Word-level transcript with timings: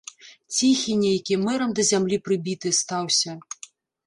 Ціхі 0.55 0.95
нейкі, 1.01 1.37
мэрам 1.49 1.75
да 1.81 1.85
зямлі 1.91 2.19
прыбіты, 2.29 2.73
стаўся. 2.81 3.39